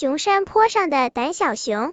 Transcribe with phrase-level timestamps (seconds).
[0.00, 1.92] 熊山坡上的胆小熊。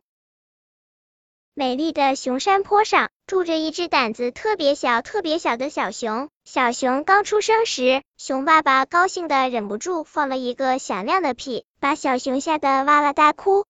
[1.53, 6.29] 美丽的熊山坡上住着一只胆子特别小、特别小的小熊。
[6.45, 13.65] 小熊刚出生时，熊爸爸高兴的忍不住放了一个响亮的屁，把小熊吓得哇哇大哭。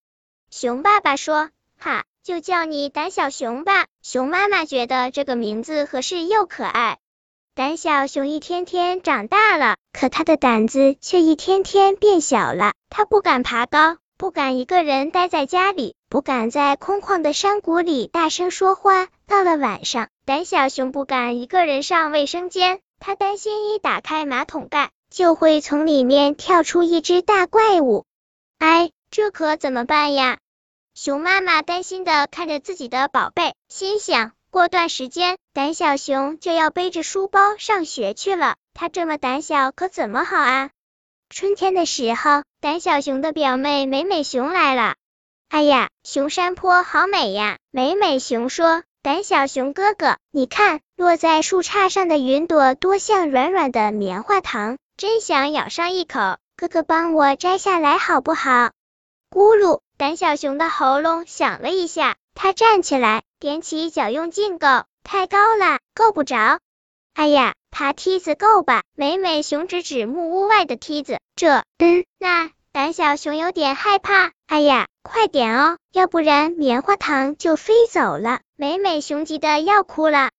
[0.52, 6.98] 熊爸爸说：“哈，就叫你胆小熊吧。”熊妈妈觉得这个名字合适又可爱。
[7.56, 12.74] 胆小熊一天天长大了，可他的胆子却一天天变小了。
[12.88, 19.06] 他不敢爬高，不敢一个人待在家里，不敢在空旷的山谷里大声说话。
[19.28, 28.06] 到了晚上，胆小熊不敢一个人上卫生间，他担心一打开马桶盖，就会从里面跳出一只大怪物。
[28.58, 30.38] 哎，这可怎么办呀？
[30.94, 34.32] 熊妈妈担心的看着自己的宝贝，心想。
[34.50, 38.56] 过段时间，胆小熊就要背着书包上学去了。
[38.74, 40.70] 它这么胆小，可怎么好啊？
[41.30, 44.96] 春天的时候，胆小熊的表妹美美熊来了。
[45.48, 47.58] 哎呀，熊山坡好美呀！
[47.70, 56.18] 美美熊说：“胆小熊哥哥，你看落在树杈上的云朵多像软软的棉花糖，真想咬上一口。
[56.56, 58.72] 哥哥帮我摘下来好不好？”
[59.30, 63.22] 咕噜，胆小熊的喉咙响了一下，它站起来。
[63.38, 64.66] 踮起脚用劲够，
[65.04, 66.58] 太高了，够不着。
[67.14, 68.82] 哎呀，爬梯子够吧？
[68.94, 74.32] 美美熊指指木屋外的梯子，这，嗯，那，胆小熊有点害怕。
[74.46, 78.40] 哎呀，快点哦，要不然棉花糖就飞走了。
[78.56, 80.30] 美美熊急得要哭了。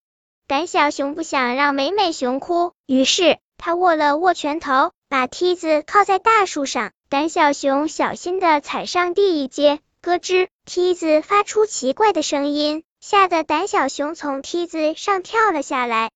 [0.47, 6.91] 胆小熊不想让美美熊哭，于是他握了握拳头，把梯子靠在大树上。
[7.09, 12.83] 胆小熊小心的踩上第一阶，咯吱，梯子发出奇怪的声音。
[12.99, 16.09] 吓得胆小熊从梯子上跳了下来。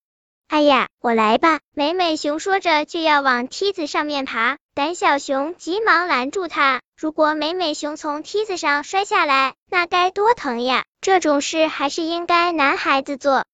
[0.53, 1.61] 哎呀，我来吧！
[1.73, 6.81] 美美熊说着就要往梯子上面爬，胆小熊急忙拦住他。
[6.95, 10.83] 如果美美熊从梯子上摔下来，那该多疼呀！
[11.01, 13.45] 这种事还是应该男孩子做。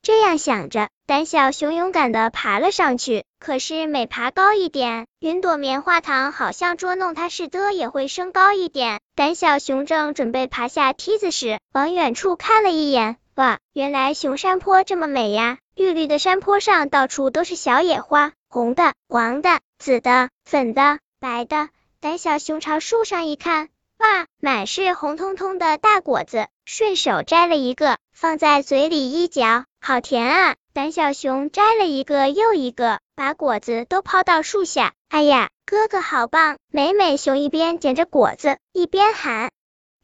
[0.00, 3.24] 这样想着，胆小熊勇敢的爬了上去。
[3.40, 9.00] 可是每爬高一点，云朵棉花糖好像捉弄它似的，也会升高一点。
[9.16, 15.58] 胆小熊正准备爬下梯子时，往远处看了一眼，哇，原来熊山坡这么美呀！
[15.74, 21.68] 绿绿的山坡上到处都是小野花，红的、黄的、紫的、粉的、白的。
[22.00, 23.68] 胆小熊朝树上一看，
[23.98, 29.64] 哇，满是红彤彤的大果子，顺手摘了一个，放在嘴里一嚼。
[29.80, 30.56] 好甜啊！
[30.72, 34.92] 胆小熊摘了一个又一个，把果子都抛到树下。
[35.08, 36.56] 哎呀，哥哥好棒！
[36.70, 39.50] 美美熊一边捡着果子，一边喊。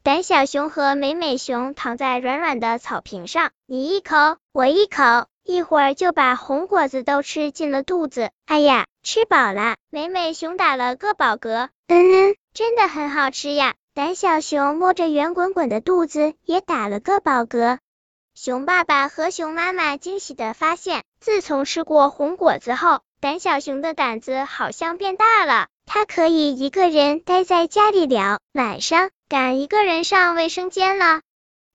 [0.03, 8.31] 胆小熊和美美熊躺在软软的草坪上，你一口我一口，一会儿就把红果子都吃进了肚子。
[8.45, 9.75] 哎呀，吃饱了！
[9.89, 13.75] 美美熊打了个饱嗝，嗯嗯，真的很好吃呀。
[13.93, 17.79] 胆小熊摸着圆滚滚的肚子，也打了个饱嗝。
[18.33, 25.67] 熊爸爸和熊妈妈惊喜的发现，自从吃过红果子后，胆小熊的胆子好像变大了。
[25.85, 31.21] 它可以一个人待在家里了，晚上敢一个人上卫生间了。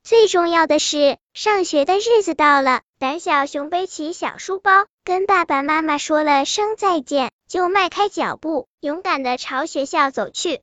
[0.03, 10.63] 最重要的是，上学的日子到了，胆小熊背起小书包，跟爸爸妈妈说了声再见，就迈开脚步，勇敢的朝学校走去。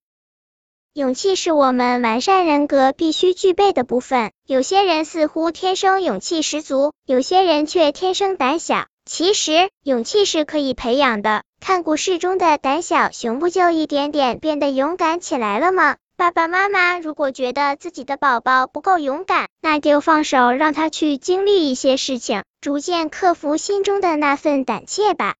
[0.93, 4.31] 勇气是我们完善人格必须具备的部分。
[4.47, 8.87] 有些人似乎天生勇气十足，有些人却天生胆小。
[9.05, 11.43] 其实，勇气是可以培养的。
[11.59, 15.97] 看故事中的胆小熊，不就一点点变得勇敢起来了吗？
[16.23, 25.35] 爸爸妈妈如果觉得自己的宝宝不够勇敢，那就放手让他去经历一些事情，逐渐克服心中的那份胆怯吧。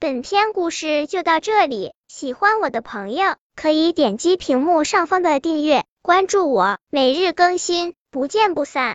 [0.00, 3.36] 本篇故事就到这里，喜欢我的朋友。
[3.54, 8.88] 可以点击屏幕上方的订阅，关注我，每日更新，不见不散。